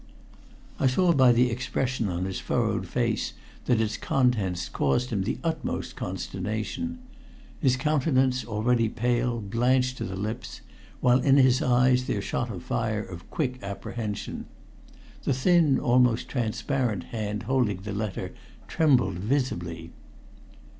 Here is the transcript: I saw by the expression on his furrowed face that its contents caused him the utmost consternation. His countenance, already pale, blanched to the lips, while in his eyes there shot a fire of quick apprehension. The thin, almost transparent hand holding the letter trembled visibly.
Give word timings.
I 0.79 0.87
saw 0.87 1.13
by 1.13 1.31
the 1.31 1.51
expression 1.51 2.09
on 2.09 2.25
his 2.25 2.39
furrowed 2.39 2.87
face 2.87 3.33
that 3.65 3.79
its 3.79 3.97
contents 3.97 4.67
caused 4.67 5.11
him 5.11 5.21
the 5.21 5.37
utmost 5.43 5.95
consternation. 5.95 6.97
His 7.59 7.75
countenance, 7.77 8.43
already 8.43 8.89
pale, 8.89 9.39
blanched 9.39 9.99
to 9.99 10.05
the 10.05 10.15
lips, 10.15 10.61
while 11.01 11.19
in 11.19 11.37
his 11.37 11.61
eyes 11.61 12.05
there 12.07 12.19
shot 12.19 12.49
a 12.49 12.59
fire 12.59 13.03
of 13.03 13.29
quick 13.29 13.61
apprehension. 13.61 14.45
The 15.21 15.35
thin, 15.35 15.77
almost 15.79 16.27
transparent 16.27 17.03
hand 17.13 17.43
holding 17.43 17.81
the 17.83 17.93
letter 17.93 18.33
trembled 18.67 19.19
visibly. 19.19 19.91